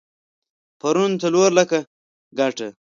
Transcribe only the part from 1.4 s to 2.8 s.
لکه ګټه؛